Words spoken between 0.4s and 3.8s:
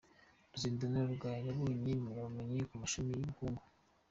Ruzindana Rugasa: yabonye impamyabumenyi mu gashami k’Ubukungu.